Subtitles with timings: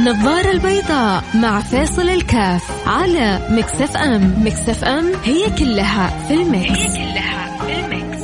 [0.00, 4.34] النظارة البيضاء مع فاصل الكاف على مكسف أم.
[4.46, 8.20] مكسف أم هي كلها في المكس هي كلها في المكس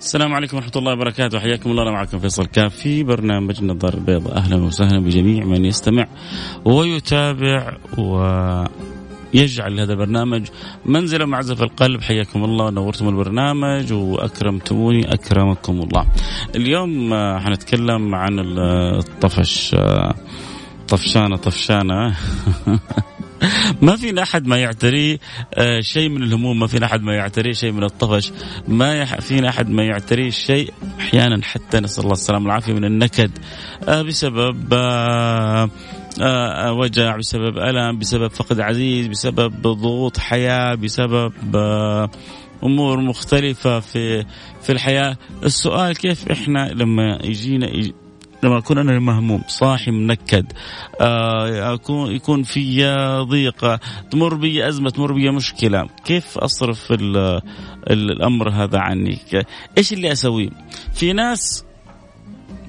[0.00, 1.38] السلام عليكم ورحمة الله وبركاته.
[1.38, 4.36] حياكم الله معكم فيصل كاف في برنامج النظارة البيضاء.
[4.36, 6.06] أهلا وسهلا بجميع من يستمع
[6.66, 10.48] ويتابع ويجعل هذا البرنامج
[10.84, 12.02] منزلا معزة في القلب.
[12.02, 16.06] حياكم الله نورتم البرنامج وأكرمتموني أكرمكم الله.
[16.56, 20.14] اليوم آه، حنتكلم عن الطفش آه،
[20.88, 22.16] طفشانة طفشانة.
[23.82, 25.18] ما فينا أحد ما يعتريه
[25.54, 28.32] آه، شيء من الهموم ما فينا أحد ما يعتريه شيء من الطفش.
[28.68, 30.72] ما فينا أحد ما يعتريه شيء.
[30.98, 33.30] أحيانا حتى نسأل الله السلامة والعافية من النكد.
[33.88, 35.70] آه، بسبب آه،
[36.70, 41.32] وجع بسبب ألم بسبب فقد عزيز بسبب ضغوط حياة بسبب
[42.64, 44.24] أمور مختلفة في
[44.62, 45.16] في الحياة.
[45.44, 47.66] السؤال كيف إحنا لما يجينا
[48.42, 50.52] لما أكون أنا مهموم صاحي منكد
[51.00, 52.84] آه أكون يكون في
[53.28, 56.92] ضيقه تمر بي أزمة تمر بي مشكلة كيف أصرف
[57.90, 59.18] الأمر هذا عني؟
[59.78, 60.50] إيش اللي اسويه
[60.94, 61.64] في ناس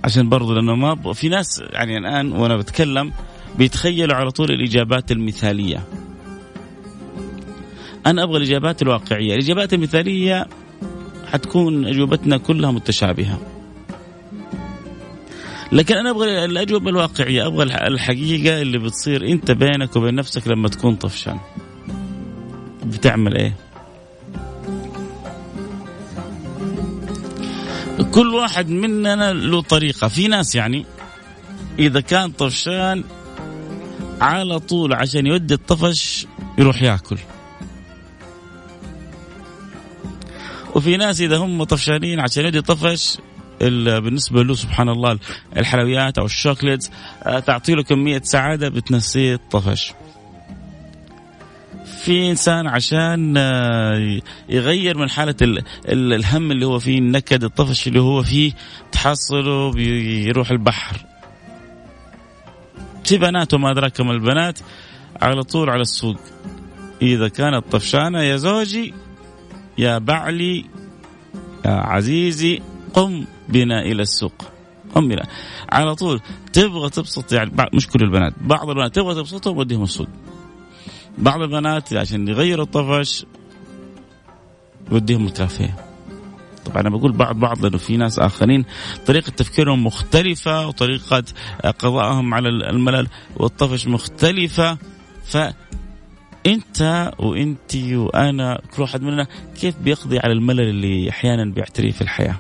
[0.03, 3.14] عشان برضو لأنه ما في ناس يعني الآن وأنا بتكلم
[3.58, 5.83] بيتخيلوا على طول الإجابات المثالية.
[8.05, 9.33] أنا أبغى الإجابات الواقعية.
[9.33, 10.47] الإجابات المثالية
[11.31, 13.39] حتكون أجوبتنا كلها متشابهة.
[15.72, 20.95] لكن أنا أبغى الأجوبة الواقعية أبغى الحقيقة اللي بتصير أنت بينك وبين نفسك لما تكون
[20.95, 21.39] طفشان
[22.85, 23.53] بتعمل إيه؟
[28.11, 30.08] كل واحد مننا له طريقة.
[30.08, 30.85] في ناس يعني
[31.80, 33.03] إذا كان طفشان
[34.22, 37.18] على طول عشان يودي الطفش يروح ياكل
[40.76, 43.18] وفي ناس إذا هم طفشانين عشان يودي طفش
[43.59, 45.19] بالنسبة له سبحان الله
[45.58, 46.90] الحلويات أو الشوكليت
[47.24, 49.94] آه، تعطي له كمية سعادة بتنسيه الطفش.
[52.03, 55.36] في إنسان عشان آه، يغير من حالة
[55.90, 58.52] الهم اللي هو فيه النكد الطفش اللي هو فيه
[58.91, 61.06] تحصله بيروح البحر.
[63.07, 64.59] في بنات وما أدراك ما البنات
[65.22, 66.18] على طول على السوق.
[67.01, 68.94] إذا كانت طفشانة يا زوجي
[69.78, 70.66] يا بعلي
[71.66, 72.62] يا عزيزي
[72.94, 74.34] قم بنا إلى السوق.
[74.96, 75.23] قم بنا.
[75.69, 76.22] على طول.
[76.53, 80.07] تبغى تبسط يعني مش كل البنات بعض البنات تبغى تبسطهم وديهم السوق
[81.17, 83.25] بعض البنات عشان يغيروا الطفش
[84.91, 85.87] وديهم الكافيه.
[86.67, 88.66] طبعا أنا بقول بعض بعض لأنه في ناس آخرين
[89.05, 91.23] طريقة تفكيرهم مختلفة وطريقة
[91.79, 94.78] قضائهم على الملل والطفش مختلفة.
[95.25, 95.38] ف
[96.45, 99.28] أنت وأنت وأنا كل واحد مننا
[99.61, 102.35] كيف بيقضي على الملل اللي أحيانا بيعتريه في الحياة؟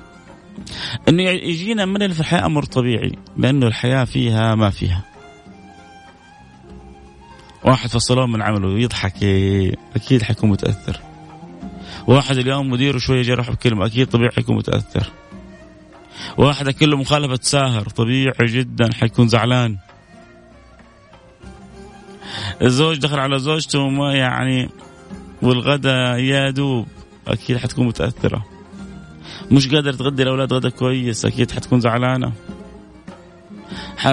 [1.09, 5.03] إنه يجينا ملل في الحياة أمر طبيعي لأنه الحياة فيها ما فيها.
[7.63, 9.23] واحد فصلوه من عمله يضحك
[9.95, 11.01] أكيد حيكون متأثر.
[12.07, 15.11] واحد اليوم مديره شوية جرح بكلمة أكيد طبيعي حيكون متأثر.
[16.37, 19.77] واحد أكل له مخالفة ساهر طبيعي جدا حيكون زعلان.
[22.61, 24.69] الزوج دخل على زوجته وما يعني
[25.41, 26.87] والغدا يا دوب
[27.27, 28.45] أكيد حتكون متأثرة.
[29.51, 32.31] مش قادر تغدي الأولاد غدا كويس أكيد حتكون زعلانة.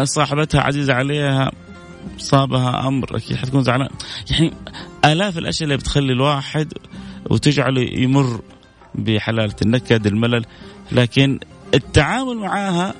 [0.02, 1.52] صاحبتها عزيزة عليها
[2.18, 3.90] صابها أمر أكيد حتكون زعلانة.
[4.30, 4.52] يعني
[5.04, 6.72] آلاف الأشياء اللي بتخلي الواحد
[7.30, 8.40] وتجعله يمر
[8.94, 10.44] بحلالة النكد الملل.
[10.92, 11.40] لكن
[11.74, 12.94] التعامل معاها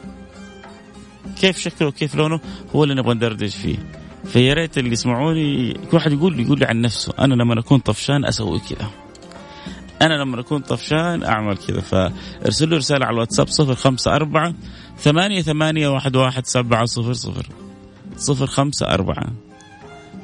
[1.40, 2.40] كيف شكله وكيف لونه
[2.74, 3.76] هو اللي نبغى ندردش فيه.
[4.24, 8.24] فيا ريت اللي يسمعوني كل واحد يقول يقول لي عن نفسه أنا لما أكون طفشان
[8.24, 8.90] أسوي كذا
[10.02, 14.54] أنا لما أكون طفشان أعمل كذا فارسل له رسالة على الواتساب 054
[14.98, 17.46] ثمانية ثمانية واحد واحد سبعة صفر صفر.
[18.16, 19.26] صفر خمسة أربعة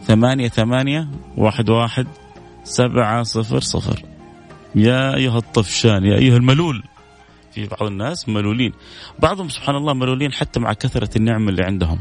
[0.06, 2.06] ثمانية ثمانية واحد واحد
[2.64, 4.02] سبعة صفر صفر.
[4.74, 6.82] يا أيها الطفشان يا أيها الملول.
[7.52, 8.72] في بعض الناس ملولين.
[9.18, 11.98] بعضهم سبحان الله ملولين حتى مع كثرة النعم اللي عندهم.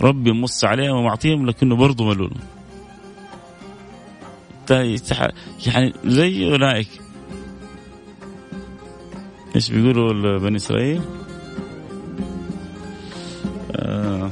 [0.00, 2.32] ربي مص عليهم ومعطيهم لكنه برضه ملول.
[5.66, 6.88] يعني زي أولئك.
[9.56, 11.02] إيش بيقولوا بني إسرائيل؟
[13.76, 14.30] آه.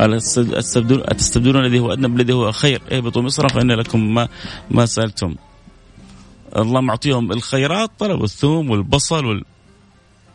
[0.00, 2.82] أتستبدلون الذي هو أدنى بالذي هو خير.
[2.92, 4.28] اهبطوا مصر فإن لكم ما
[4.70, 5.34] ما سألتم.
[6.56, 9.44] الله معطيهم الخيرات طلبوا الثوم والبصل وال...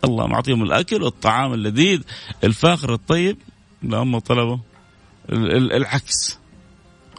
[0.04, 2.02] الله معطيهم الأكل والطعام اللذيذ
[2.44, 3.38] الفاخر الطيب
[3.84, 4.58] هم طلبوا
[5.30, 6.40] العكس.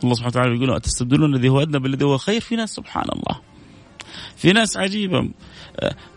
[0.04, 3.40] الله سبحانه وتعالى يقول أتستبدلون الذي هو أدنى بالذي هو خير؟ في ناس سبحان الله.
[4.36, 5.30] في ناس عجيبة.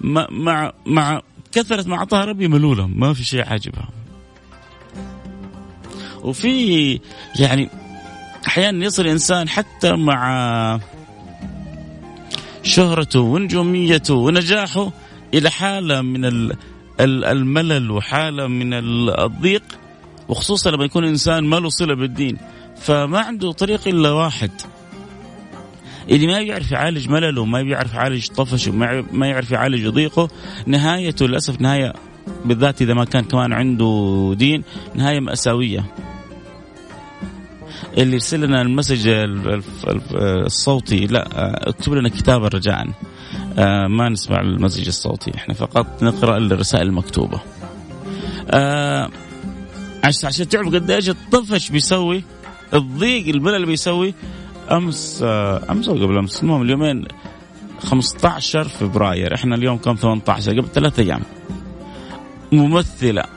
[0.02, 1.22] مع مع
[1.52, 3.90] كثرة ما أعطاها ربي ملولة ما في شيء عاجبها
[6.28, 7.00] وفي
[7.40, 7.70] يعني
[8.48, 10.80] أحيانا يصل الإنسان حتى مع
[12.64, 14.92] شهرته ونجوميته ونجاحه
[15.34, 16.52] إلى حالة من
[17.00, 18.74] الملل وحالة من
[19.10, 19.64] الضيق
[20.28, 22.38] وخصوصا لما يكون إنسان ما له صلة بالدين
[22.82, 24.52] فما عنده طريق إلا واحد.
[26.10, 28.72] اللي ما بيعرف يعالج ملله ما بيعرف يعالج طفشه
[29.12, 30.30] ما يعرف يعالج ضيقه
[30.66, 31.94] نهايته للأسف نهاية
[32.46, 34.64] بالذات إذا ما كان كمان عنده دين
[34.96, 35.86] نهاية مأساوية.
[37.98, 39.08] اللي يرسل لنا المسج
[40.16, 41.06] الصوتي.
[41.06, 41.28] لا
[41.70, 42.88] اكتب لنا كتابا رجاء.
[43.58, 45.32] آه، ما نسمع المسج الصوتي.
[45.36, 47.40] إحنا فقط نقرأ الرسائل المكتوبة.
[48.50, 49.10] آه،
[50.04, 52.24] عشان تعرف قد إيش الطفش بيسوي
[52.74, 54.14] الضيق البلد اللي بيسوي.
[54.72, 57.06] أمس آه، أمس أو قبل أمس المهم اليومين
[57.80, 59.36] 15 فبراير.
[59.36, 61.22] إحنا اليوم كم؟ 18 قبل ثلاثة أيام.
[62.52, 63.37] ممثلة.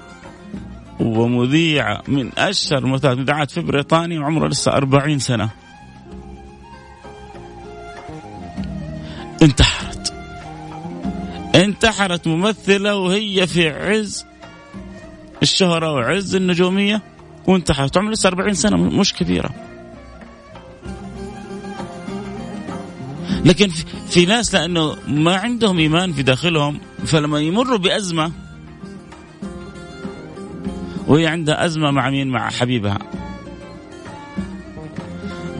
[1.01, 5.51] ومذيعة من أشهر المذيعات في بريطانيا وعمرها لسه 40 سنة.
[9.43, 10.13] انتحرت.
[11.55, 14.27] انتحرت ممثلة وهي في عز
[15.43, 17.03] الشهرة وعز النجومية
[17.47, 17.97] وانتحرت.
[17.97, 19.51] عمرها لسه 40 سنة مش كبيرة.
[23.45, 23.69] لكن
[24.11, 28.33] في ناس لأنه ما عندهم إيمان في داخلهم فلما يمروا بأزمة
[31.11, 32.99] وهي عندها أزمة مع مين؟ مع حبيبها.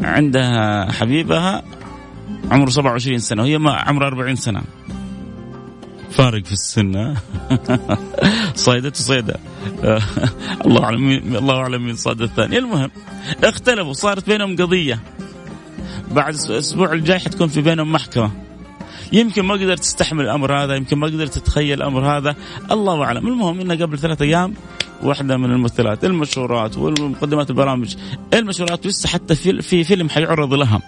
[0.03, 1.63] عندها حبيبها
[2.51, 4.63] عمره 27 سنة وهي ما عمرها 40 سنة.
[6.11, 7.15] فارق في السن
[8.55, 9.37] صيدة صيدة
[10.67, 12.91] الله أعلم الله أعلم من صاد الثاني المهم
[13.45, 15.01] اختلفوا صارت بينهم قضية.
[16.11, 18.31] بعد الأسبوع الجاي حتكون في بينهم محكمة.
[19.13, 22.35] يمكن ما قدرت تستحمل الأمر هذا يمكن ما قدرت تتخيل الأمر هذا.
[22.71, 23.27] الله أعلم.
[23.27, 24.55] المهم إنه قبل ثلاثة أيام
[25.03, 27.97] واحدة من الممثلات المشهورات والمقدمات البرامج.
[28.35, 30.81] المشهورات لسه حتى في, في فيلم حيعرض لها.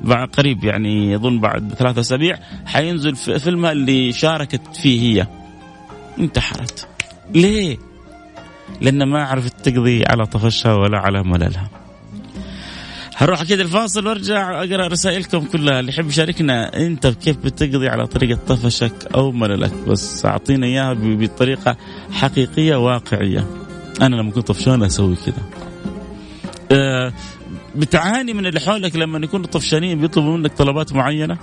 [0.00, 5.26] بعد قريب يعني اظن بعد ثلاثة أسابيع حينزل فيلمها اللي شاركت فيه هي.
[6.18, 6.88] انتحرت.
[7.34, 7.78] ليه؟
[8.80, 11.68] لأن ما عرفت تقضي على طفشها ولا على مللها.
[13.18, 15.80] هروح أكيد الفاصل وارجع أقرأ رسائلكم كلها.
[15.80, 21.76] اللي يحب يشاركنا أنت كيف بتقضي على طريقة طفشك أو مللك بس أعطينا إياها بطريقة
[22.12, 23.46] حقيقية واقعية.
[24.00, 25.42] أنا لما كنت طفشان أسوي كذا.
[26.72, 27.12] أه
[27.76, 31.38] بتعاني من اللي حولك لما يكونوا طفشانين بيطلبوا منك طلبات معينة؟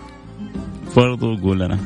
[0.95, 1.80] برضو قول لنا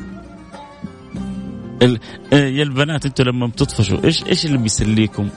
[2.32, 5.28] آه، يا البنات أنتم لما بتطفشوا إيش إيش اللي بيسليكم؟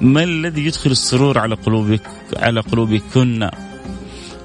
[0.00, 2.02] ما الذي يدخل السرور على قلوبك
[2.36, 3.50] على قلوبكن؟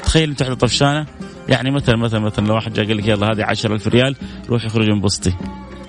[0.06, 1.06] تخيل انت واحدة طفشانة.
[1.50, 4.16] يعني مثلا مثلا مثلا لو واحد جاء قال لك يلا هذه 10000 ريال
[4.50, 5.34] روح اخرج انبسطي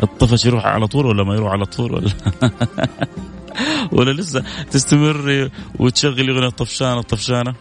[0.02, 2.10] الطفش يروح على طول ولا ما يروح على طول ولا؟
[3.92, 7.54] ولا لسه تستمر وتشغلي أغنية طفشانة طفشانة؟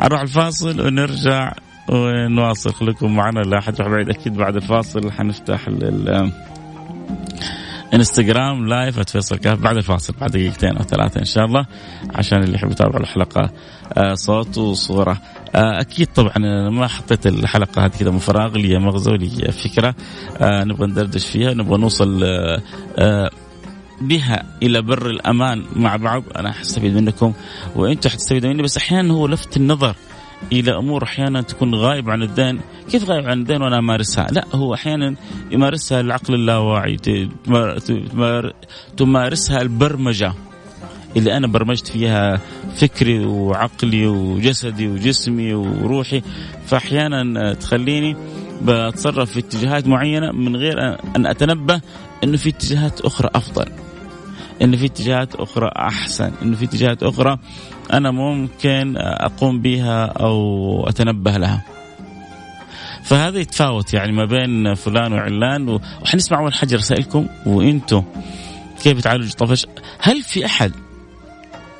[0.00, 1.52] نروح الفاصل ونرجع
[1.88, 2.72] ونواصل.
[2.72, 5.68] خليكم معنا لا أحد يروح بعيد أكيد بعد الفاصل حنفتح
[7.94, 11.66] انستغرام لايف @فيصل كاف بعد الفاصل بعد دقيقتين أو ثلاثة إن شاء الله
[12.14, 13.50] عشان اللي يحب يتابع الحلقة
[13.92, 15.20] آه، صوت وصورة.
[15.54, 19.94] آه، أكيد طبعا أنا ما حطيت الحلقة هذه كذا من فراغ لي مغزى ولي فكرة.
[20.40, 22.24] آه، نبغى ندردش فيها نبغى نوصل
[24.00, 26.22] بها إلى بر الأمان مع بعض.
[26.36, 27.32] أنا حستفيد منكم
[27.76, 29.96] وأنتم حتستفيدوا مني بس أحيانا هو لفت النظر.
[30.52, 34.74] إلى أمور أحيانا تكون غايب عن الذهن، كيف غايب عن الذهن وأنا أمارسها؟ لا هو
[34.74, 35.14] أحيانا
[35.50, 36.96] يمارسها العقل اللاواعي
[38.96, 40.32] تمارسها البرمجة
[41.16, 42.40] اللي أنا برمجت فيها
[42.76, 46.22] فكري وعقلي وجسدي وجسمي وروحي
[46.66, 48.16] فأحيانا تخليني
[48.62, 50.78] بتصرف في اتجاهات معينة من غير
[51.16, 51.80] أن أتنبه
[52.24, 53.66] إنه في اتجاهات أخرى أفضل.
[54.62, 57.38] انه في اتجاهات أخرى أحسن، انه في اتجاهات أخرى
[57.92, 61.64] أنا ممكن أقوم بها أو أتنبه لها.
[63.02, 65.68] فهذا يتفاوت يعني ما بين فلان وعلان
[66.02, 68.02] وحنسمع أول حاجة رسائلكم وأنتم
[68.82, 69.66] كيف تعالجوا طفش؟
[70.00, 70.72] هل في أحد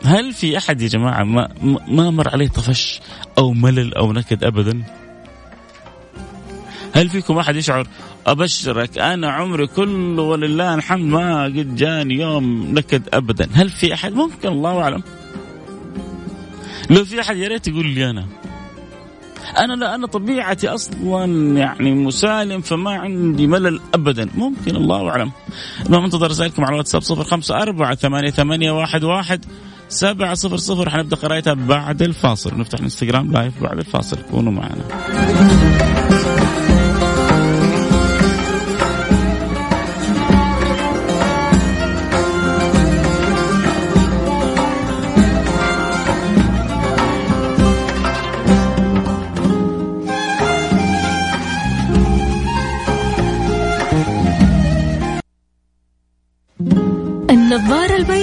[0.04, 1.48] هل في أحد يا جماعة ما
[1.88, 3.00] ما مر عليه طفش
[3.38, 4.82] أو ملل أو نكد ابدا؟
[6.98, 7.86] هل فيكم أحد يشعر
[8.26, 14.12] أبشرك أنا عمري كله ولله الحمد ما قد جاني يوم نكد ابدا، هل في أحد؟
[14.12, 15.02] ممكن الله أعلم.
[16.90, 18.26] لو في أحد يا ريت يقول لي أنا.
[19.58, 24.28] أنا لا أنا طبيعتي أصلا يعني مسالم فما عندي ملل ابدا.
[24.34, 25.30] ممكن الله أعلم.
[25.86, 29.44] المهم انتظر رسائلكم على الواتساب صفر خمسة أربعة ثمانية, ثمانية واحد, واحد
[29.88, 30.90] سبعة صفر صفر.
[30.90, 32.58] حنبدأ قراءتها بعد الفاصل.
[32.58, 34.18] نفتح الانستغرام لايف بعد الفاصل.
[34.30, 35.77] كونوا معنا.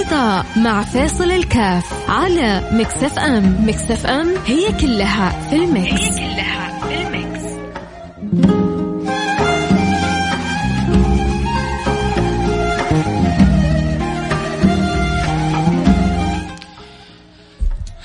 [0.05, 3.67] البيضاء مع فاصل الكاف على مكسف أم.
[3.67, 7.45] مكسف أم هي كلها في المكس, هي كلها في المكس.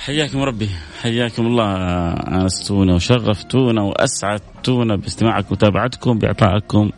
[0.06, 0.70] حياكم ربي.
[1.02, 1.76] حياكم الله
[2.12, 6.90] انستونا وشرفتونا وأسعدتونا باستماعكم ومتابعتكم بإعطائكم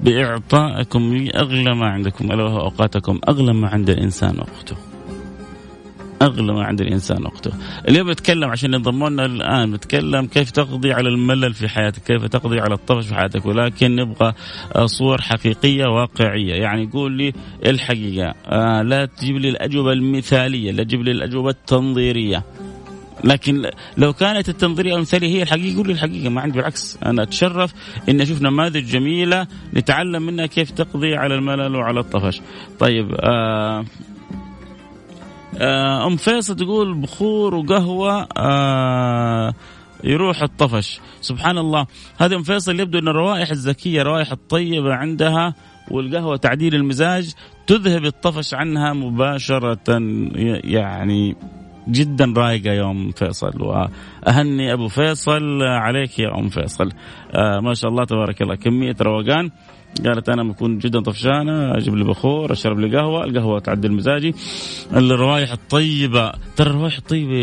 [0.00, 4.76] بإعطائكم أغلى ما عندكم ألا وهو أوقاتكم أغلى ما عند الإنسان وقته.
[6.22, 7.50] أغلى ما عند الإنسان وقته.
[7.88, 12.60] اليوم بتكلم عشان ينضموا لنا الآن بتكلم كيف تقضي على الملل في حياتك، كيف تقضي
[12.60, 14.32] على الطفش في حياتك، ولكن نبغى
[14.84, 17.32] صور حقيقية واقعية، يعني قول لي
[17.66, 22.44] الحقيقة، آه لا تجيب لي الأجوبة المثالية، لا تجيب لي الأجوبة التنظيرية.
[23.24, 26.98] لكن لو كانت التنظيرية المثاليه هي الحقيقة قول لي الحقيقة ما عندي بالعكس.
[27.04, 27.74] أنا أتشرف
[28.08, 32.40] إني أشوف نماذج جميلة نتعلم منها كيف تقضي على الملل وعلى الطفش.
[32.78, 33.84] طيب آه
[35.58, 39.54] آه أم فيصل تقول بخور وقهوة آه
[40.04, 41.00] يروح الطفش.
[41.20, 41.86] سبحان الله.
[42.18, 45.54] هذه أم فيصل يبدو إن الروائح الزكية الروائح الطيبة عندها
[45.90, 47.32] والقهوة تعديل المزاج
[47.66, 49.98] تذهب الطفش عنها مباشرة
[50.64, 51.36] يعني
[51.88, 56.90] جدا رايقة يا ام فيصل وأهني أبو فيصل عليك يا أم فيصل.
[57.34, 59.50] آه ما شاء الله تبارك الله كمية روقان.
[60.06, 64.34] قالت أنا بكون جدا طفشانة أجيب لي بخور أشرب لي قهوة القهوة تعدل مزاجي.
[64.92, 67.34] الروائح الطيبة ترى الروائح الطيبة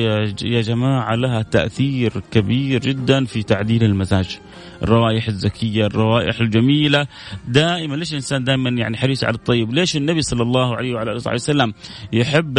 [0.43, 4.39] يا جماعة لها تأثير كبير جدا في تعديل المزاج.
[4.83, 7.07] الروائح الزكية الروائح الجميلة.
[7.47, 11.33] دائما ليش الإنسان دائما يعني حريص على الطيب؟ ليش النبي صلى الله عليه وعلى آله
[11.33, 11.73] وسلم
[12.13, 12.57] يحب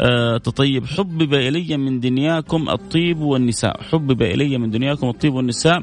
[0.00, 3.82] التطيب حبب إلي من دنياكم الطيب والنساء.
[3.82, 5.82] حبب إلي من دنياكم الطيب والنساء.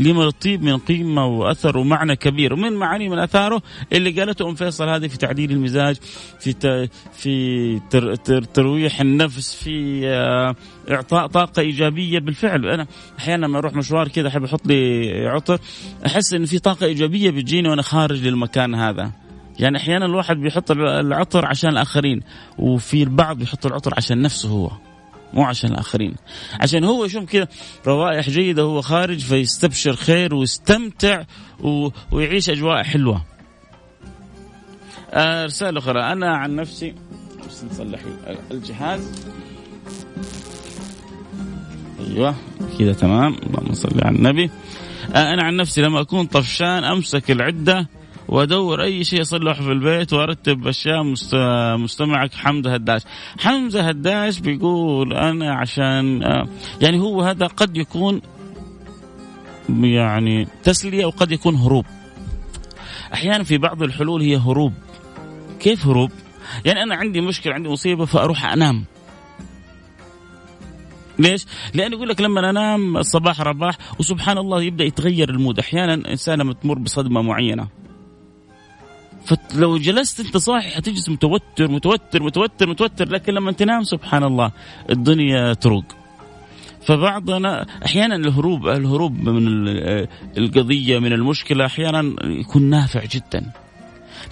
[0.00, 2.52] لما الطيب من قيمة وأثر ومعنى كبير.
[2.52, 5.96] ومن معاني من أثاره اللي قالته أم فيصل هذه في تعديل المزاج
[6.40, 10.06] في في تر تر ترويح النفس في
[10.90, 12.66] إعطاء طاقة إيجابية بالفعل.
[12.66, 12.86] أنا
[13.18, 15.58] أحيانا لما أروح مشوار كذا أحب أحط لي عطر
[16.06, 19.12] أحس إن في طاقة إيجابية بتجيني وأنا خارج للمكان هذا.
[19.58, 22.20] يعني أحيانا الواحد بيحط العطر عشان الآخرين
[22.58, 24.70] وفي البعض بيحط العطر عشان نفسه هو.
[25.34, 26.14] مو عشان الآخرين.
[26.60, 27.48] عشان هو يشوف كذا
[27.86, 31.24] روائح جيدة وهو خارج فيستبشر خير ويستمتع
[31.60, 31.88] و...
[32.12, 33.24] ويعيش أجواء حلوة.
[35.10, 36.12] آه رسالة أخرى.
[36.12, 36.94] أنا عن نفسي
[37.48, 38.00] بس نصلح
[38.50, 39.24] الجهاز.
[42.00, 42.34] أيوه
[42.78, 43.36] كذا تمام.
[43.46, 44.50] اللهم صل على النبي.
[45.14, 47.88] آه أنا عن نفسي لما أكون طفشان أمسك العدة
[48.32, 51.02] وادور أي شيء اصلحه في البيت وأرتب أشياء
[51.76, 53.02] مستمعك حمزة هداش.
[53.38, 56.22] حمزة هداش بيقول أنا عشان
[56.80, 58.20] يعني هو هذا قد يكون
[59.68, 61.84] يعني تسلية وقد يكون هروب.
[63.14, 64.72] أحيانا في بعض الحلول هي هروب.
[65.60, 66.10] كيف هروب؟
[66.64, 68.84] يعني أنا عندي مشكلة عندي مصيبة فأروح أنام.
[71.18, 75.58] ليش؟ لأنه يقول لك لما أنام الصباح رباح وسبحان الله يبدأ يتغير المود.
[75.58, 77.68] أحيانا إنسان لما تمر بصدمة معينة.
[79.26, 84.52] فلو جلست انت صاحي حتجلس متوتر متوتر متوتر متوتر لكن لما تنام سبحان الله
[84.90, 85.84] الدنيا تروق.
[86.86, 89.68] فبعضنا أحيانا الهروب الهروب من
[90.38, 93.52] القضية من المشكلة أحيانا يكون نافع جدا.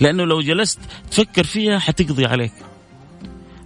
[0.01, 0.81] لأنه لو جلست
[1.11, 2.53] تفكر فيها حتقضي عليك.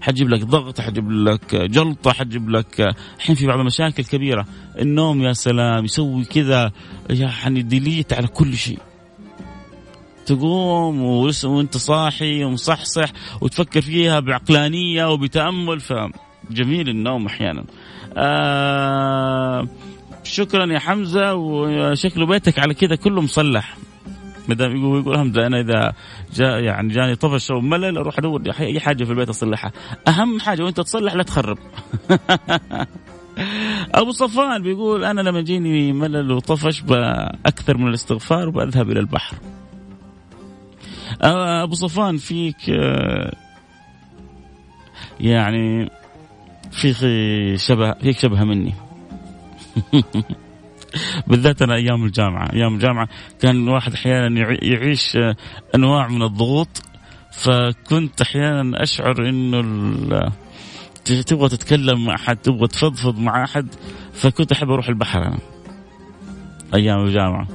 [0.00, 4.46] حتجيب لك ضغط حتجيب لك جلطة حتجيب لك الحين في بعض المشاكل كبيره
[4.78, 6.72] النوم يا سلام يسوي كذا
[7.10, 8.78] يعني ديليت على كل شيء.
[10.26, 11.02] تقوم
[11.44, 13.08] وانت صاحي ومصحصح
[13.40, 17.64] وتفكر فيها بعقلانية وبتأمل فجميل النوم أحيانا.
[18.16, 19.68] آه
[20.24, 23.76] شكرا يا حمزة وشكله بيتك على كذا كله مصلح.
[24.48, 25.92] ما دام يقول يقول حمزة أنا إذا
[26.34, 29.72] جاء يعني جاني طفش أو ملل أروح أدور اي حاجة في البيت أصلحها.
[30.08, 31.58] أهم حاجة وأنت تصلح لا تخرب.
[33.94, 36.82] أبو صفان بيقول أنا لما يجيني ملل وطفش
[37.46, 39.36] أكثر من الاستغفار وبذهب إلى البحر.
[41.22, 42.68] أبو صفان فيك
[45.20, 45.90] يعني
[46.70, 48.74] في شبه فيك شبه مني.
[51.26, 52.52] بالذات أنا أيام الجامعة.
[52.52, 53.08] أيام الجامعة
[53.40, 55.18] كان الواحد أحيانا يعيش
[55.74, 56.82] أنواع من الضغوط
[57.32, 59.60] فكنت أحيانا أشعر إنه
[61.04, 63.66] تبغى تتكلم مع أحد تبغى تفضفض مع أحد
[64.12, 65.38] فكنت أحب أروح البحر أنا.
[66.74, 67.46] أيام الجامعة.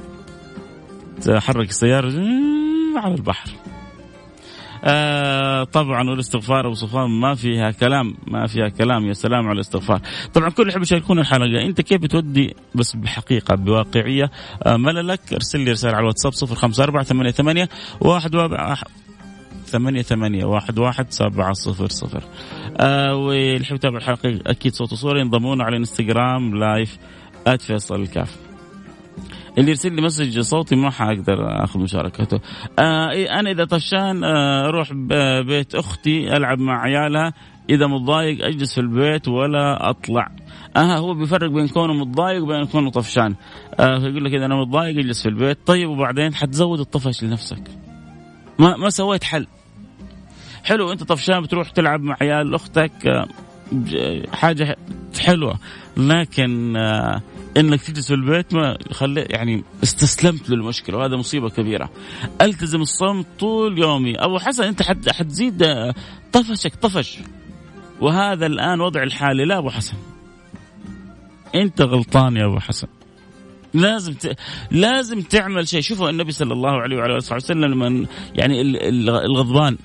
[1.28, 2.08] احرك السيارة
[2.98, 3.50] على البحر.
[4.84, 10.00] آه طبعا والاستغفار أبو صفوان ما فيها كلام ما فيها كلام يا سلام على الاستغفار.
[10.34, 14.30] طبعا كل يحب يشاركون الحلقة أنت كيف بتودي بس بحقيقة بواقعية.
[14.62, 17.66] آه مللك ارسل لي رسالة على الواتساب 054 88
[18.00, 18.30] واحد
[19.66, 22.22] ثمانية ثمانية واحد واحد سبعة صفر صفر.
[22.76, 26.98] آه واللي يحب يتابع الحلقة أكيد صوت وصورة ينضمون على الانستغرام live
[27.58, 28.49] @فيصل الكاف
[29.58, 32.40] اللي يرسل لي message صوتي ما حقدر أخذ مشاركته.
[32.78, 34.92] آه أنا إذا طفشان آه أروح
[35.46, 37.32] بيت أختي ألعب مع عيالها.
[37.70, 40.30] إذا متضايق أجلس في البيت ولا أطلع.
[40.76, 43.34] آه هو بيفرق بين كونه متضايق وبين كونه طفشان.
[43.80, 45.58] آه يقول لك إذا أنا متضايق أجلس في البيت.
[45.66, 47.62] طيب وبعدين حتزود الطفش لنفسك.
[48.58, 49.46] ما ما سويت حل.
[50.64, 53.06] حلو أنت طفشان بتروح تلعب مع عيال أختك.
[53.06, 53.28] آه،
[54.32, 54.76] حاجة
[55.20, 55.58] حلوة.
[55.96, 57.22] لكن آه،
[57.56, 61.90] إنك تجلس في البيت ما خلي يعني استسلمت للمشكلة وهذا مصيبة كبيرة.
[62.40, 65.94] ألتزم الصمت طول يومي، أبو حسن أنت حت حتزيد آه،
[66.32, 67.18] طفشك طفش.
[68.00, 69.96] وهذا الآن وضع الحالي لا أبو حسن.
[71.54, 72.88] أنت غلطان يا أبو حسن.
[73.74, 74.36] لازم ت...
[74.70, 78.60] لازم تعمل شيء شوفوا النبي صلى الله عليه وعلى آله وسلم لما يعني
[79.26, 79.78] الغضبان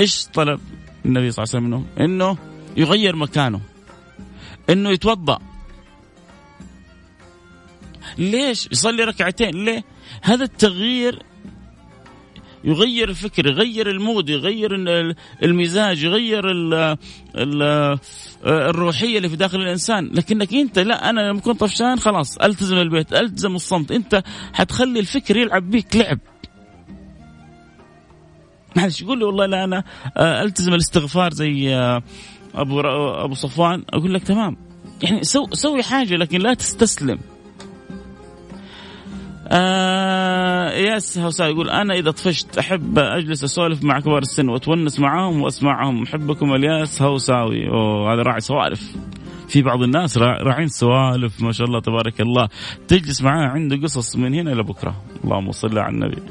[0.00, 0.60] إيش طلب
[1.04, 2.36] النبي صلى الله عليه وسلم منه؟ إنه
[2.76, 3.60] يغير مكانه
[4.70, 5.38] إنه يتوضأ
[8.18, 9.84] ليش يصلي ركعتين؟ ليه؟
[10.22, 11.22] هذا التغيير
[12.64, 14.74] يغير الفكر يغير المود يغير
[15.42, 16.96] المزاج يغير ال
[17.36, 17.98] ال
[18.46, 20.10] الروحية اللي في داخل الإنسان.
[20.14, 23.92] لكنك أنت لا أنا لما كنت طفشان خلاص ألتزم البيت ألتزم الصمت.
[23.92, 26.18] أنت حتخلي الفكر يلعب بيك لعب.
[28.76, 29.84] معلش يقول لي والله لا أنا
[30.16, 32.02] آه، ألتزم الاستغفار زي آه،
[32.54, 32.80] أبو
[33.24, 33.84] أبو صفوان.
[33.90, 34.56] أقول لك تمام.
[35.02, 37.18] يعني سو سوي حاجة لكن لا تستسلم.
[39.52, 45.42] آه الياس هوساوي يقول أنا إذا طفشت أحب أجلس أسولف مع كبار السن وأتونس معاهم
[45.42, 46.02] وأسمعهم.
[46.02, 48.96] أحبكم الياس هوساوي أوه هذا راعي سوالف.
[49.48, 52.48] في بعض الناس راعين سوالف ما شاء الله تبارك الله.
[52.88, 56.22] تجلس معاه عنده قصص من هنا لبكره اللهم صل على النبي.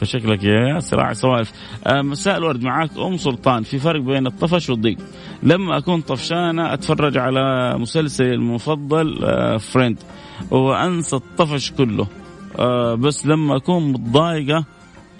[0.00, 1.52] فشكلك يا سراع سوالف.
[1.86, 3.62] آه، مساء الورد معاك أم سلطان.
[3.62, 4.96] في فرق بين الطفش والضيق.
[5.42, 9.18] لما اكون طفشانة أتفرج على مسلسلي المفضل
[9.60, 9.98] فريند
[10.52, 12.06] آه، وأنسى الطفش كله.
[12.58, 14.64] آه، بس لما أكون متضايقة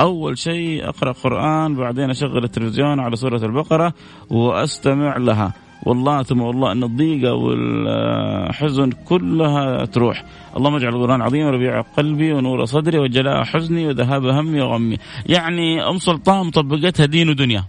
[0.01, 3.93] أول شيء أقرأ قرآن بعدين أشغل التلفزيون على سورة البقرة
[4.31, 5.53] وأستمع لها.
[5.87, 10.25] والله ثم والله إن الضيقة والحزن كلها تروح.
[10.57, 14.97] اللهم اجعل القرآن عظيم ربيع قلبي ونور صدري وجلاء حزني وذهاب همي وغمي.
[15.27, 17.65] يعني أم سلطان مطبقتها دين ودنيا.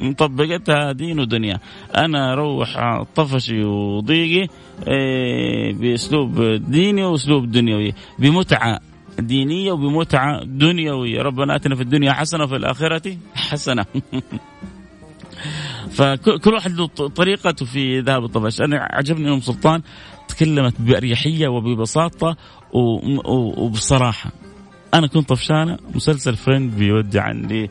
[0.00, 1.60] مطبقتها دين ودنيا.
[1.96, 4.48] أنا أروح طفشي وضيقي
[4.88, 8.80] إيه، بأسلوب ديني وأسلوب دنيوي بمتعة
[9.18, 11.22] دينية وبمتعة دنيوية.
[11.22, 13.84] ربنا أتنا في الدنيا حسنة وفي الآخرة حسنة.
[15.96, 18.60] فكل واحد له طريقته في ذهاب الطفش.
[18.60, 19.82] أنا عجبني ام سلطان
[20.28, 22.36] تكلمت بأريحية وببساطة
[23.56, 24.30] وبصراحة.
[24.94, 27.70] أنا كنت طفشانة مسلسل Friends بيودي عندي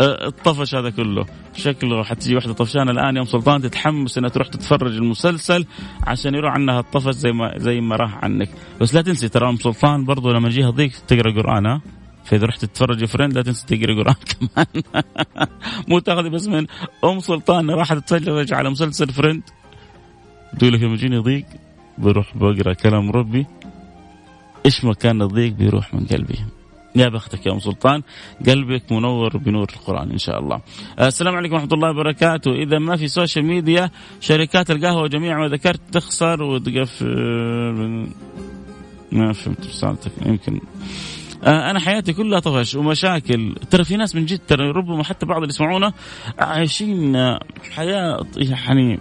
[0.00, 1.26] الطفش هذا كله.
[1.56, 5.66] شكله حتجي واحدة طفشانة الآن يا ام سلطان تتحمس إنها تروح تتفرج المسلسل
[6.06, 8.48] عشان يروح عنها الطفش زي ما زي ما راح عنك.
[8.80, 11.80] بس لا تنسي ترى أم سلطان برضه لما يجيها ضيق تقرأ قرآن ها؟
[12.24, 14.82] فإذا رحت تتفرج Friends لا تنسى تقرأ قرآن كمان.
[15.88, 16.66] مو تاخذي بس من
[17.04, 19.42] أم سلطان راحت تتفرج على مسلسل Friends
[20.58, 21.44] تقول لك لما يجيني ضيق
[21.98, 23.46] بروح بقرأ كلام ربي.
[24.66, 26.38] إيش ما كان الضيق بيروح من قلبي؟
[26.96, 28.02] يا بختك يا أم سلطان
[28.46, 30.60] قلبك منور بنور القرآن إن شاء الله.
[31.00, 35.80] السلام عليكم ورحمة الله وبركاته، إذا ما في social media شركات القهوة جميع ما ذكرت
[35.92, 38.08] تخسر وتقفل.
[39.12, 40.60] ما فهمت رسالتك يمكن.
[41.44, 43.54] آه، أنا حياتي كلها طفش ومشاكل.
[43.70, 45.92] ترى في ناس من جد ترى ربما حتى بعض اللي يسمعونا
[46.38, 47.16] عايشين
[47.70, 48.98] حياة يعني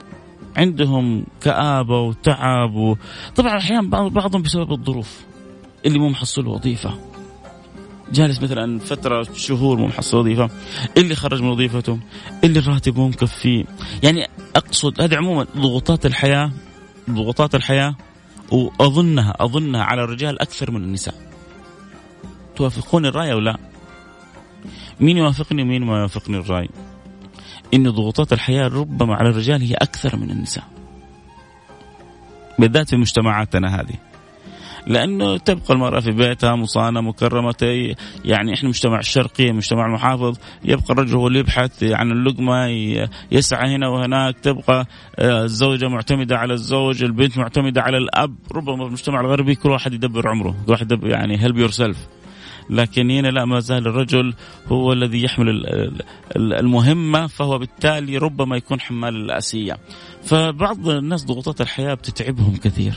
[0.57, 2.95] عندهم كآبة وتعب و...
[3.35, 5.30] طبعا أحيانا بعضهم بسبب الظروف.
[5.85, 6.99] اللي مو محصل وظيفة.
[8.11, 10.49] جالس مثلا فترة شهور مو محصل وظيفة.
[10.97, 11.99] اللي خرج من وظيفته.
[12.43, 13.65] اللي الراتب مو مكفيه
[14.03, 16.51] يعني أقصد هذه عموما ضغوطات الحياة
[17.09, 17.95] ضغوطات الحياة
[18.51, 21.15] وأظنها أظنها على الرجال أكثر من النساء.
[22.55, 23.57] توافقون الرأي أو لا؟
[24.99, 26.69] مين يوافقني ومين ما يوافقني الرأي؟
[27.73, 30.63] إن ضغوطات الحياة ربما على الرجال هي أكثر من النساء.
[32.59, 34.10] بالذات في مجتمعاتنا هذه.
[34.87, 37.93] لأنه تبقى المرأة في بيتها مصانة مكرمة
[38.25, 42.67] يعني إحنا مجتمع الشرقي مجتمع المحافظ يبقى الرجل هو اللي يبحث عن اللقمة
[43.31, 44.85] يسعى هنا وهناك تبقى
[45.19, 48.35] آه، الزوجة معتمدة على الزوج البنت معتمدة على الأب.
[48.51, 52.07] ربما في المجتمع الغربي كل واحد يدبر عمره كل واحد يدبر يعني help yourself
[52.69, 54.33] لكن هنا لا ما زال الرجل
[54.67, 55.65] هو الذي يحمل
[56.35, 59.77] المهمة فهو بالتالي ربما يكون حمال الأسية.
[60.23, 62.93] فبعض الناس ضغوطات الحياة بتتعبهم كثير.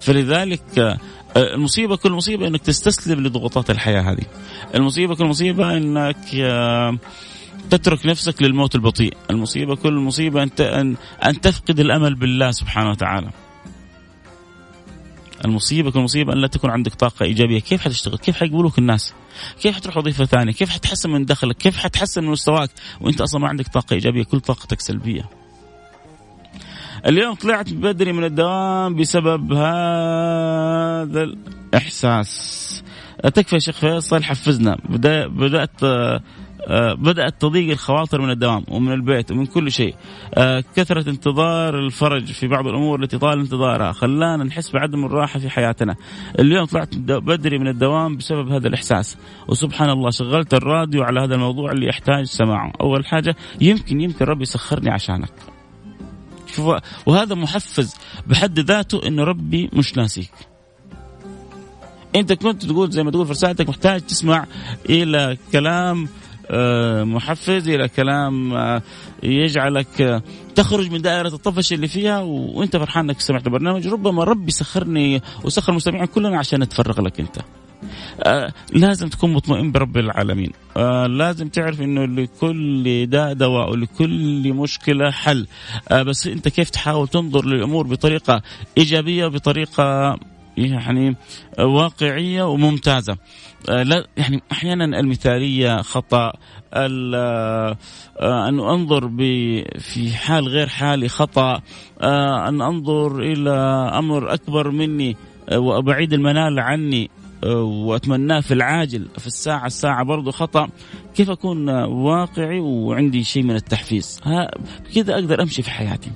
[0.00, 0.98] فلذلك آه،
[1.36, 4.24] المصيبة كل مصيبة إنك تستسلم لضغوطات الحياة هذه.
[4.74, 6.98] المصيبة كل مصيبة إنك آه،
[7.70, 9.16] تترك نفسك للموت البطيء.
[9.30, 13.30] المصيبة كل مصيبة أن, أن تفقد الأمل بالله سبحانه وتعالى.
[15.44, 17.60] المصيبة كل مصيبة أن لا تكون عندك طاقة إيجابية.
[17.60, 19.14] كيف حتشتغل؟ كيف حيقبلوك الناس؟
[19.62, 23.48] كيف حتروح وظيفة ثانية؟ كيف حتحسن من دخلك؟ كيف حتحسن من مستواك؟ وأنت أصلا ما
[23.48, 24.22] عندك طاقة إيجابية.
[24.22, 25.39] كل طاقتك سلبية.
[27.06, 32.84] اليوم طلعت بدري من الدوام بسبب هذا الإحساس.
[33.34, 34.78] تكفى يا شيخ فيصل حفزنا.
[35.28, 35.70] بدأت
[36.68, 39.94] آه، بدأت تضيق الخواطر من الدوام ومن البيت ومن كل شيء.
[40.34, 43.92] آه، كثرة انتظار الفرج في بعض الأمور التي طال انتظارها.
[43.92, 45.96] خلانا نحس بعدم الراحة في حياتنا.
[46.38, 49.18] اليوم طلعت بدري من الدوام بسبب هذا الإحساس.
[49.48, 52.72] وسبحان الله شغلت الراديو على هذا الموضوع اللي يحتاج سماعه.
[52.80, 55.32] أول حاجة يمكن يمكن ربي يسخرني عشانك.
[57.06, 57.94] وهذا محفز
[58.26, 60.32] بحد ذاته إنه ربي مش ناسيك.
[62.16, 64.46] أنت كنت تقول زي ما تقول في رسالتك محتاج تسمع
[64.88, 66.08] إلى كلام
[67.04, 68.82] محفز إلى كلام آه،
[69.22, 70.22] يجعلك آه،
[70.54, 73.88] تخرج من دائرة الطفش اللي فيها وأنت فرحان إنك سمعت البرنامج.
[73.88, 77.38] ربما ربي سخرني وسخر المستمعين كلنا عشان نتفرغ لك أنت.
[78.22, 80.52] آه لازم تكون مطمئن برب العالمين.
[80.76, 85.46] آه لازم تعرف إنه لكل داء دواء ولكل مشكلة حل.
[85.88, 88.42] آه بس أنت كيف تحاول تنظر للأمور بطريقة
[88.78, 90.16] إيجابية وبطريقه
[90.56, 91.16] يعني
[91.58, 93.18] واقعية وممتازة؟ آه،
[93.68, 96.32] لا يعني أحيانا المثالية خطأ
[96.74, 97.76] آه،
[98.20, 99.08] أن أنظر
[99.78, 101.60] في حال غير حالي خطأ
[102.00, 103.50] آه، أن أنظر إلى
[103.94, 105.16] أمر أكبر مني
[105.52, 107.10] وابعيد المنال عني
[107.62, 110.68] وأتمناه في العاجل في الساعة الساعة برضه خطأ.
[111.14, 114.20] كيف أكون واقعي وعندي شيء من التحفيز؟
[114.94, 116.10] كذا أقدر أمشي في حياتي.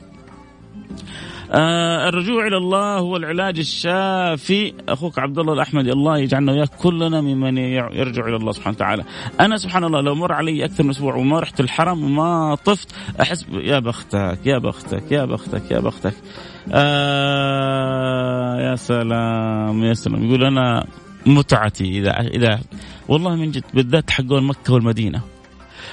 [1.55, 4.73] آه الرجوع إلى الله هو العلاج الشافي.
[4.89, 9.05] أخوك عبد الله الاحمدي الله يجعلنا وياك كلنا ممن يرجع إلى الله سبحانه وتعالى.
[9.41, 12.89] أنا سبحان الله لو مر علي أكثر من أسبوع وما رحت الحرم وما طفت
[13.21, 16.15] أحس يا بختك يا بختك يا بختك يا بختك.
[16.73, 20.25] آه يا سلام يا سلام.
[20.25, 20.87] يقول أنا
[21.27, 22.61] متعتي اذا اذا
[23.09, 25.34] والله من جد بالذات حقون مكة والمدينة.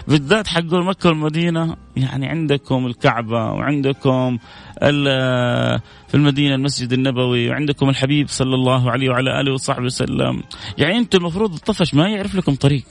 [0.07, 4.37] بالذات حق مكة والمدينة يعني عندكم الكعبة وعندكم
[6.07, 10.43] في المدينة المسجد النبوي وعندكم الحبيب صلى الله عليه وعلى آله وصحبه وسلم.
[10.77, 12.83] يعني أنتم المفروض الطفش ما يعرف لكم طريق.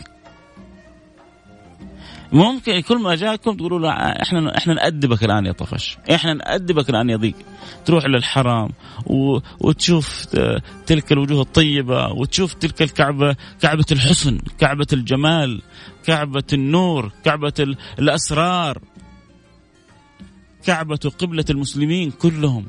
[2.32, 7.10] ممكن كل ما جاكم تقولوا لا إحنا إحنا نأدبك الآن يا طفش، إحنا نأدبك الآن
[7.10, 7.34] يا ضيق.
[7.84, 8.70] تروح للحرم
[9.06, 9.38] و...
[9.60, 10.24] وتشوف
[10.86, 15.62] تلك الوجوه الطيبة وتشوف تلك الكعبة كعبة الحسن، كعبة الجمال،
[16.04, 18.78] كعبة النور، كعبة الأسرار.
[20.64, 22.66] كعبة قبلة المسلمين كلهم.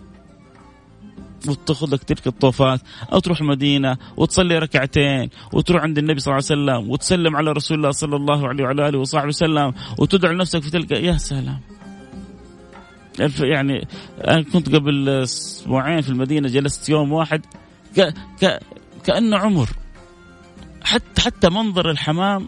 [1.47, 2.82] وتاخذ لك تلك الطوفات
[3.13, 7.77] أو تروح المدينة وتصلي ركعتين وتروح عند النبي صلى الله عليه وسلم وتسلم على رسول
[7.77, 11.60] الله صلى الله عليه وعلى آله وصحبه وسلم وتدعو لنفسك في تلك يا سلام.
[13.39, 13.88] يعني
[14.27, 17.45] أنا كنت قبل أسبوعين في المدينة جلست يوم واحد
[17.97, 18.13] ك...
[18.41, 18.60] ك...
[19.04, 19.69] كأنه عمر.
[20.84, 22.47] حتى حتى منظر الحمام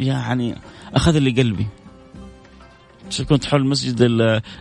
[0.00, 0.54] يعني
[0.94, 1.66] أخذ لي قلبي.
[3.28, 4.02] كنت حول مسجد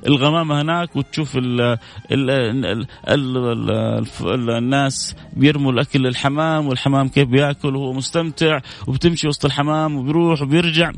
[0.07, 3.37] الغمامة هناك وتشوف ال ال ال ال
[4.21, 10.91] ال الناس بيرموا الأكل للحمام والحمام كيف بيأكل وهو مستمتع وبتمشي وسط الحمام وبيروح وبيرجع.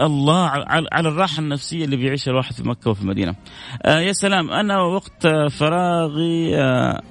[0.00, 0.46] الله
[0.92, 3.34] على الراحة النفسية اللي بيعيشها الواحد في مكة وفي المدينة
[3.82, 7.02] آه يا سلام أنا وقت فراغي آه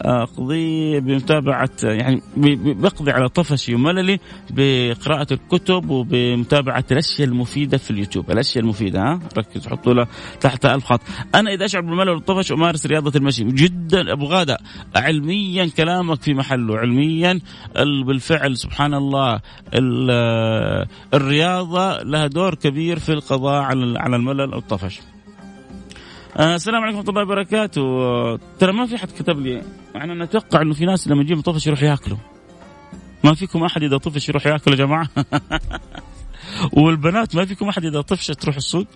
[0.00, 4.18] أقضي بمتابعة يعني بقضي على طفشي ومللي
[4.50, 10.06] بقراءة الكتب وبمتابعة الأشياء المفيدة في اليوتيوب، الأشياء المفيدة ها؟ ركز حطوا له
[10.40, 11.00] تحت الف خط،
[11.34, 14.58] أنا إذا أشعر بالملل والطفش أمارس رياضة المشي، جدا أبو غادة
[14.96, 17.40] علميا كلامك في محله، علميا
[18.06, 19.40] بالفعل سبحان الله
[21.14, 23.62] الرياضة لها دور كبير في القضاء
[23.96, 25.00] على الملل والطفش.
[26.40, 27.82] السلام عليكم ورحمة الله وبركاته.
[28.58, 29.62] ترى ما في حد كتب لي
[29.94, 32.18] يعني أنا إنه في ناس لما يجيهم طفش يروح ياكلوا
[33.24, 35.08] ما فيكم أحد إذا طفش يروح ياكل يا جماعة؟
[36.82, 38.86] والبنات ما فيكم أحد إذا طفشت تروح السوق؟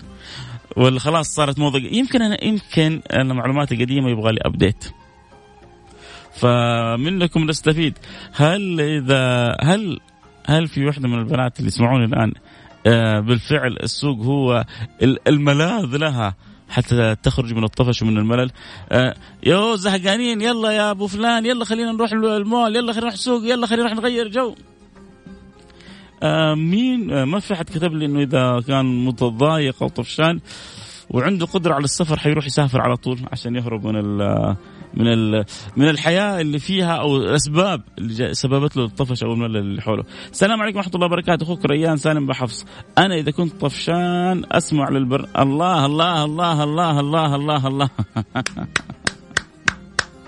[0.77, 4.85] ولا خلاص صارت موضة؟ يمكن أنا يمكن أنا معلوماتي قديمة يبغى لي ابديت
[6.33, 7.99] فمنكم نستفيد.
[8.33, 10.01] هل اذا هل
[10.47, 12.33] هل في وحده من البنات اللي يسمعوني الآن؟
[12.87, 14.65] آه، بالفعل السوق هو
[15.03, 16.35] الملاذ لها.
[16.69, 18.51] حتى تخرج من الطفش ومن الملل.
[18.93, 23.43] آه يو زهقانين يلا يا أبو فلان يلا خلينا نروح المول يلا خلينا نروح السوق
[23.45, 24.55] يلا خلينا نروح نغير جو.
[26.23, 30.41] آه مين؟ آه ما في حد كتب لي إنه إذا كان متضايق أو طفشان.
[31.11, 34.19] وعنده قدرة على السفر حيروح يسافر على طول عشان يهرب من
[34.95, 35.33] من
[35.77, 40.05] من الحياة اللي فيها أو الأسباب اللي سببت له الطفش أو الملل اللي حوله.
[40.31, 42.67] السلام عليكم ورحمة الله وبركاته أخوك ريان سالم بحفص.
[42.99, 47.91] أنا إذا كنت طفشان أسمع للبر الله الله الله الله الله الله الله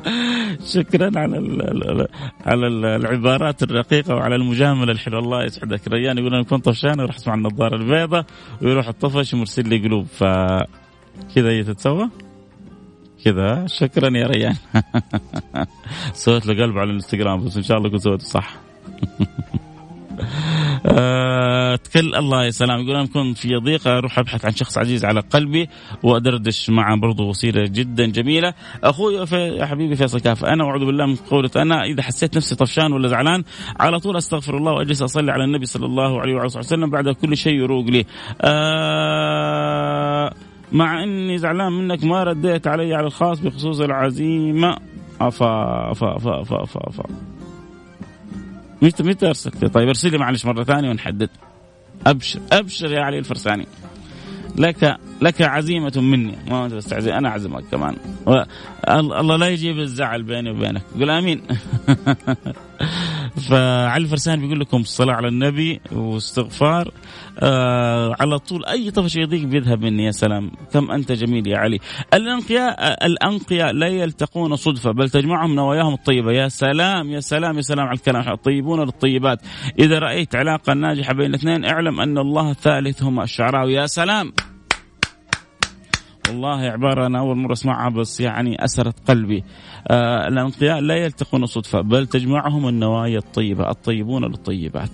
[0.75, 2.09] شكرا على ال
[2.47, 2.67] على
[2.97, 5.21] العبارات الرقيقة وعلى المجاملة الحلوة.
[5.21, 5.89] الله يسعدك.
[5.89, 8.25] ريان يقول أنا كنت طفشان وراح أسمع النظارة البيضاء
[8.63, 10.07] ويروح الطفش ومرسل لي قلوب.
[10.07, 10.25] ف
[11.35, 12.11] كذا هي تتسوى؟
[13.25, 13.67] كذا.
[13.67, 14.57] شكرا يا ريان.
[16.23, 18.55] سويت له قلب على الانستغرام بس إن شاء الله كنت سويته صح.
[21.85, 22.81] تكل الله يا سلام.
[22.81, 25.69] يقول أنا كنت في ضيق أروح أبحث عن شخص عزيز على قلبي
[26.03, 26.97] وأدردش معه.
[26.97, 28.55] برضه وسيله جدا جميلة.
[28.85, 32.93] أخوي يا حبيبي فيصل كاف أنا اعوذ بالله من قولة أنا إذا حسيت نفسي طفشان
[32.93, 33.45] ولا زعلان
[33.81, 37.37] على طول أستغفر الله وأجلس أصلي على النبي صلى الله عليه وعلى وسلم بعد كل
[37.37, 38.05] شيء يروق لي.
[38.41, 40.33] أه
[40.73, 44.77] مع إني زعلان منك ما رديت علي على الخاص بخصوص العزيمة.
[45.21, 47.05] افا افا افا افا افا, أفا.
[48.83, 51.31] متى متى ارسلت طيب ارسل لي معلش مرة ثانية ونحدد.
[52.07, 53.67] أبشر أبشر يا علي الفرسانيي.
[54.59, 56.39] لك لك عزيمة مني.
[56.49, 57.97] ما انت بس أنا اعزمك كمان.
[58.89, 60.83] الله لا يجيب الزعل بيني وبينك.
[60.99, 61.43] قول آمين.
[63.39, 66.93] فعلي الفرسان بيقول لكم الصلاة على النبي واستغفار.
[67.39, 70.51] آه على طول أي طفش يضيق بيذهب مني يا سلام.
[70.73, 71.79] كم أنت جميل يا علي.
[72.15, 76.33] الأنقياء الأنقياء لا يلتقون صدفة بل تجمعهم نواياهم الطيبة.
[76.33, 78.29] يا سلام يا سلام يا سلام على الكلام.
[78.29, 79.39] الطيبون للطيبات.
[79.79, 83.75] إذا رأيت علاقة ناجحة بين الاثنين اعلم أن الله ثالثهما الشعراوي.
[83.75, 84.33] يا سلام.
[86.29, 89.45] والله عبارة أنا أول مرة أسمعها بس يعني أسرت قلبي.
[89.89, 94.91] آه الأنقياء لا يلتقون صدفة بل تجمعهم النوايا الطيبة الطيبون للطيبات.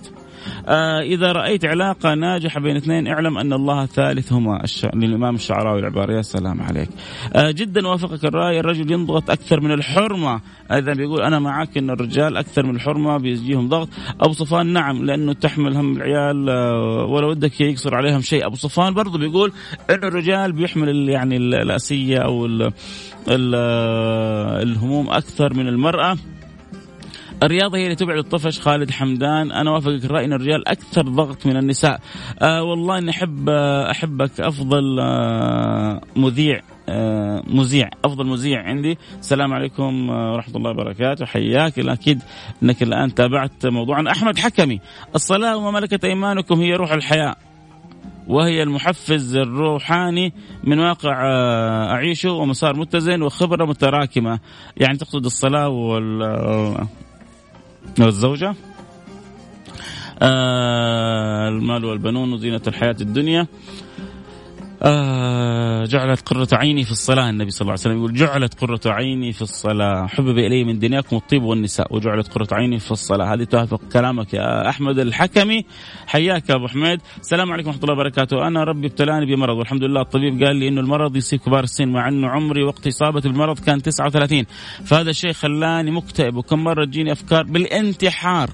[0.67, 4.85] آه إذا رأيت علاقة ناجحة بين اثنين اعلم أن الله ثالثهما الش...
[4.93, 6.89] للإمام الشعراوي العبارة يا سلام عليك.
[7.35, 10.41] آه جدا وافقك الرأي الرجل ينضغط أكثر من الحرمة.
[10.71, 13.89] إذا بيقول أنا معك أن الرجال أكثر من الحرمة بيجيهم ضغط.
[14.21, 18.45] أبو صفان نعم لأنه تحمل هم العيال آه ولا ودك يقصر عليهم شيء.
[18.45, 19.51] أبو صفان برضه بيقول
[19.89, 22.71] أن الرجال بيحمل يعني الأسية أو ال
[23.27, 23.55] ال
[24.61, 26.17] الهموم أكثر من المرأة.
[27.43, 28.59] الرياضة هي اللي تبعد الطفش.
[28.59, 31.99] خالد حمدان أنا وافقك الرأي أن الرجال أكثر ضغط من النساء.
[32.41, 34.41] آه والله إني أحب آه أحبك.
[34.41, 38.97] أفضل آه مذيع آه مذيع أفضل مذيع عندي.
[39.19, 41.25] السلام عليكم آه، ورحمة الله وبركاته.
[41.25, 42.21] حياك أكيد
[42.63, 44.11] إنك الآن تابعت موضوعنا.
[44.11, 44.79] أحمد حكمي
[45.15, 47.35] الصلاة وما ملكت أيمانكم هي روح الحياة
[48.27, 54.39] وهي المحفز الروحاني من واقع آه، أعيشه ومسار متزن وخبرة متراكمة.
[54.77, 56.23] يعني تقصد الصلاة وال
[57.99, 58.55] والزوجة.
[60.21, 63.47] آه المال والبنون وزينة الحياة الدنيا.
[64.81, 67.29] آه جعلت قرة عيني في الصلاة.
[67.29, 70.07] النبي صلى الله عليه وسلم يقول جعلت قرة عيني في الصلاة.
[70.07, 71.95] حبب إلي من دنياكم الطيب والنساء.
[71.95, 73.33] وجعلت قرة عيني في الصلاة.
[73.33, 75.65] هذه توافق كلامك يا أحمد الحكمي.
[76.07, 76.99] حياك يا أبو حميد.
[77.19, 78.47] السلام عليكم ورحمة الله وبركاته.
[78.47, 82.07] أنا ربي ابتلاني بمرض والحمد لله الطبيب قال لي إنه المرض يصيب كبار السن مع
[82.07, 84.45] إنه عمري وقت إصابتي بالمرض كان 39
[84.85, 88.49] فهذا الشيء خلاني مكتئب وكم مرة تجيني أفكار بالانتحار.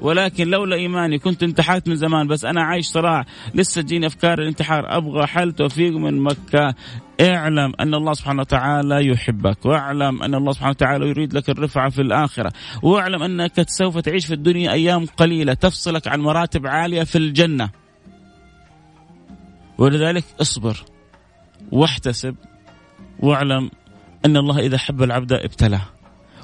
[0.00, 4.96] ولكن لولا إيماني كنت انتحرت من زمان بس أنا عايش صراع لسه تجيني أفكار الانتحار.
[4.96, 6.74] أبغى حل توفيق من مكة.
[7.20, 9.66] اعلم أن الله سبحانه وتعالى يحبك.
[9.66, 12.52] واعلم أن الله سبحانه وتعالى يريد لك الرفعة في الآخرة.
[12.82, 15.54] واعلم أنك سوف تعيش في الدنيا أيام قليلة.
[15.54, 17.70] تفصلك عن مراتب عالية في الجنة.
[19.78, 20.76] ولذلك اصبر
[21.72, 22.34] واحتسب.
[23.20, 23.70] واعلم
[24.24, 25.97] أن الله إذا حب العبد ابتلاه.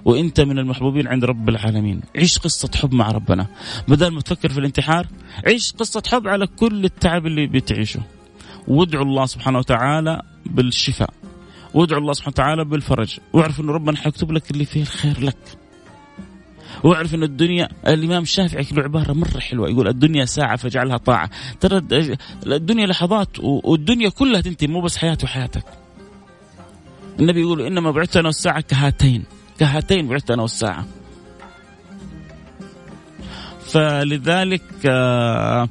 [0.05, 2.01] وانت من المحبوبين عند رب العالمين.
[2.17, 3.47] عيش قصة حب مع ربنا.
[3.89, 5.07] بدل ما تفكر في الانتحار
[5.47, 8.01] عيش قصة حب على كل التعب اللي بتعيشه.
[8.69, 11.11] وادعو الله سبحانه وتعالى بالشفاء.
[11.75, 13.19] وادعو الله سبحانه وتعالى بالفرج.
[13.33, 15.37] واعرف انه ربنا حيكتب لك اللي فيه الخير لك.
[16.85, 19.71] واعرف إن الدنيا الإمام الشافعي له عبارة مرة حلوة.
[19.71, 21.31] يقول الدنيا ساعة فاجعلها طاعة.
[21.61, 21.83] ترى
[22.47, 25.65] الدنيا لحظات والدنيا كلها تنتهي مو بس حياتي وحياتك.
[27.21, 29.25] النبي يقول إنما بعثت أنا والساعة كهاتين.
[29.59, 30.87] كهاتين بعثت أنا والساعة.
[33.67, 35.69] فلذلك آه،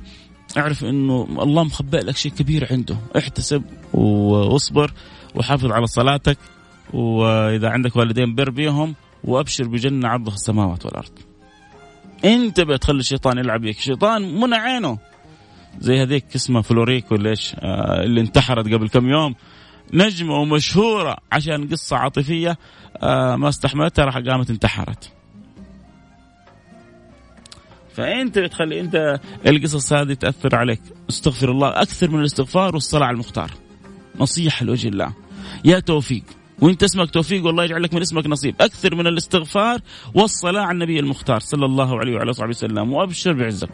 [0.57, 2.97] أعرف إنه الله مخبئ لك شيء كبير عنده.
[3.17, 4.93] احتسب واصبر
[5.35, 6.37] وحافظ على صلاتك
[6.93, 11.11] وإذا عندك والدين بر بيهم وأبشر بجنة عرضها السماوات والأرض.
[12.25, 14.97] انت بتخلي الشيطان يلعب بك الشيطان منى عينه.
[15.79, 19.35] زي هذيك اسمها فلوريكو ليش؟ آه اللي انتحرت قبل كم يوم.
[19.93, 22.57] نجمة ومشهورة عشان قصة عاطفية
[22.97, 25.11] آه ما استحملتها راح قامت انتحرت.
[27.93, 30.81] فأنت بتخلي أنت القصص هذه تأثر عليك.
[31.09, 33.51] استغفر الله أكثر من الاستغفار والصلاة على المختار.
[34.19, 35.13] نصيحة لوجه الله.
[35.65, 36.23] يا توفيق
[36.59, 38.55] وانت اسمك توفيق والله يجعل لك من اسمك نصيب.
[38.61, 39.79] أكثر من الاستغفار
[40.13, 42.93] والصلاة على النبي المختار صلى الله عليه وعلى اصحابه وسلم.
[42.93, 43.69] وأبشر بعزك.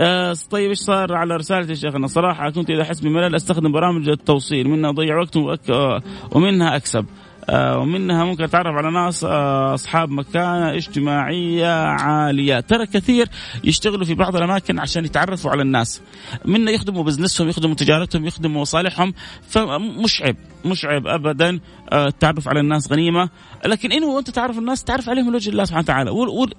[0.00, 4.08] آه طيب إيش صار على رسالة يا شيخنا؟ صراحة كنت إذا أحس بملل أستخدم برامج
[4.08, 6.02] التوصيل منها أضيع وقت آه،
[6.32, 7.06] ومنها أكسب.
[7.50, 12.60] آه، ومنها ممكن أتعرف على ناس آه، أصحاب مكانه اجتماعية عالية.
[12.60, 13.28] ترى كثير
[13.64, 16.02] يشتغلوا في بعض الأماكن عشان يتعرفوا على الناس.
[16.44, 19.14] منا يخدموا بزنسهم يخدموا تجارتهم يخدموا مصالحهم
[19.48, 21.60] فمش عيب مش عيب ابدا
[21.92, 23.28] آه، التعرف على الناس غنيمة.
[23.66, 26.10] لكن إنه وانت تعرف الناس تعرف عليهم من وجه الله سبحانه وتعالى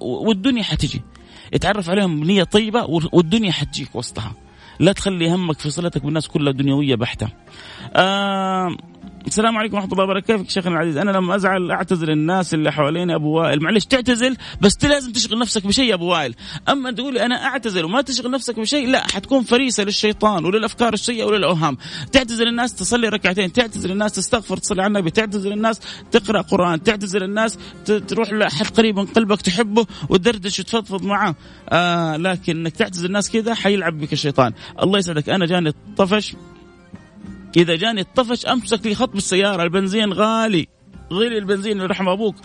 [0.01, 1.01] والدنيا حتجي.
[1.53, 4.33] اتعرف عليهم بنيه طيبة والدنيا حتجيك وسطها.
[4.79, 7.27] لا تخلي همك في صلتك بالناس كلها دنيوية بحتة.
[7.95, 8.77] آه
[9.27, 10.43] السلام عليكم ورحمة الله وبركاته.
[10.47, 13.63] شيخنا العزيز؟ أنا لما أزعل أعتذر الناس اللي حواليني أبو وائل.
[13.63, 16.35] معلش تعتزل بس لازم تشغل نفسك بشيء يا أبو وائل.
[16.69, 21.77] أما تقولي أنا اعتزل وما تشغل نفسك بشيء لا حتكون فريسة للشيطان وللأفكار السيئة وللأوهام.
[22.11, 25.79] تعتزل الناس تصلي ركعتين تعتزل الناس تستغفر تصلي على النبي تعتزل الناس
[26.11, 27.57] تقرأ قرآن تعتزل الناس
[28.07, 31.35] تروح لحد قريب من قلبك تحبه وتدردش وتفضفض معه.
[31.69, 34.53] آه لكن انك تعتزل الناس كذا حيلعب بك الشيطان.
[34.81, 35.29] الله يسعدك.
[35.29, 36.35] أنا جاني طفش.
[37.57, 40.67] إذا جاني الطفش أمسك لي خط بالسيارة البنزين غالي.
[41.11, 42.35] غير البنزين رحم أبوك.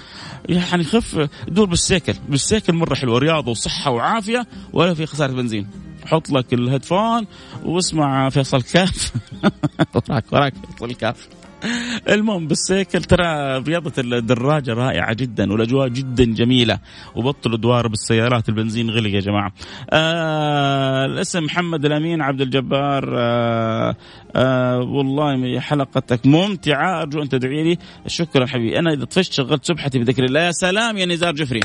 [0.48, 2.14] يعني خف دور بالسيكل.
[2.28, 5.66] بالسيكل مرة حلوة رياضة وصحة وعافية ولا في خسارة بنزين.
[6.06, 7.26] حط لك ال headphone
[7.64, 9.12] واسمع فيصل كاف.
[9.94, 11.28] وراك وراك فيصل كاف.
[12.14, 16.78] المهم بال cycle ترى رياضة الدراجة رائعة جدا والأجواء جدا جميلة.
[17.16, 19.52] وبطلوا دوار بالسيارات البنزين غلي يا جماعة.
[19.90, 23.14] آه الاسم محمد الأمين عبد الجبار.
[23.18, 23.96] آه
[24.36, 27.02] آه والله حلقتك ممتعة.
[27.02, 27.78] أرجو أن تدعي لي.
[28.06, 28.78] شكرا حبيبي.
[28.78, 30.40] أنا إذا طفشت شغلت سبحتي بذكر الله.
[30.40, 31.60] يا سلام يا نزار جفري.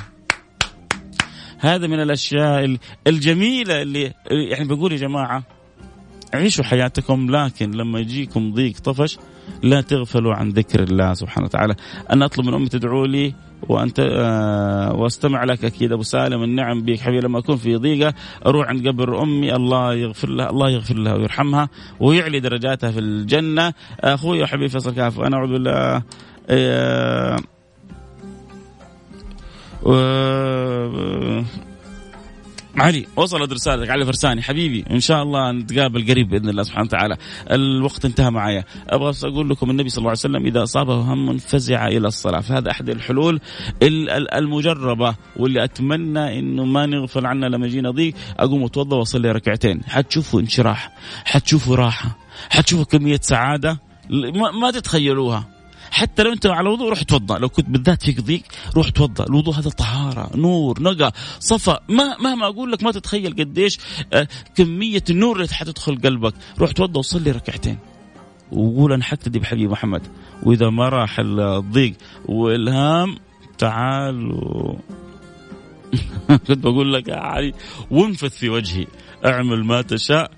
[1.59, 2.77] هذا من الأشياء
[3.07, 4.13] الجميلة اللي
[4.51, 5.54] يعني بقول يا جماعة
[6.35, 9.17] عيشوا حياتكم لكن لما يجيكم ضيق طفش
[9.63, 11.75] لا تغفلوا عن ذكر الله سبحانه وتعالى.
[12.11, 13.33] أنا أطلب من أمي تدعو لي
[13.69, 15.91] وأنت آه وأستمع لك أكيد.
[15.91, 17.25] أبو سالم النعم بك حبيبي.
[17.25, 18.13] لما أكون في ضيقة
[18.45, 19.55] أروح عند قبر أمي.
[19.55, 21.69] الله يغفر لها الله يغفر لها ويرحمها
[21.99, 23.73] ويعلي درجاتها في الجنة.
[23.99, 26.03] أخوي وحبيبي فيصل كاف أنا أعوذ بالله آه
[26.49, 27.39] آه
[32.77, 33.07] علي.
[33.15, 34.41] وصلت رسالتك علي فرساني.
[34.41, 37.17] حبيبي إن شاء الله نتقابل قريب بإذن الله سبحانه وتعالى.
[37.51, 38.63] الوقت انتهى معايا.
[38.89, 42.39] أبغى أقول لكم النبي صلى الله عليه وسلم إذا أصابه هم فزع إلى الصلاة.
[42.39, 43.39] فهذا أحد الحلول
[44.33, 48.13] المجربة واللي أتمنى إنه ما نغفل عنها لما يجينا ضيق.
[48.39, 49.81] أقوم أتوضأ وأصلي ركعتين.
[49.87, 50.91] حتشوفوا انشراح
[51.25, 52.17] حتشوفوا راحة
[52.49, 53.79] حتشوفوا كمية سعادة
[54.61, 55.54] ما تتخيلوها.
[55.95, 57.39] حتى لو انت على وضوء روح توضأ.
[57.39, 58.43] لو كنت بالذات فيك ضيق
[58.75, 59.23] روح توضأ.
[59.23, 61.79] الوضوء هذا طهارة نور نقى صفا.
[61.89, 63.79] ما مهما أقول لك ما تتخيل قديش
[64.13, 66.33] آه، كمية النور اللي حتدخل قلبك.
[66.59, 67.77] روح توضأ وصلي ركعتين.
[68.51, 70.01] وقول أنا حقتدي بحبيبي محمد.
[70.43, 71.93] وإذا ما راح الضيق
[72.25, 73.15] والهام
[73.57, 74.77] تعال و...
[76.47, 77.53] كنت بقول لك يا علي
[77.91, 78.87] وانفث في وجهي.
[79.25, 80.31] اعمل ما تشاء.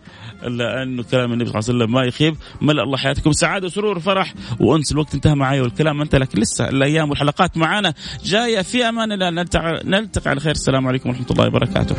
[0.44, 2.36] إلا انه كلام النبي صلى الله عليه وسلم ما يخيب.
[2.62, 3.32] ملأ الله حياتكم.
[3.32, 7.94] سعادة وسرور وفرح وأنس الوقت انتهى معي والكلام انت لك لسه الأيام والحلقات معنا
[8.26, 9.30] جاية في أمان الله.
[9.86, 10.52] نلتقي على خير.
[10.52, 11.96] السلام عليكم ورحمة الله وبركاته.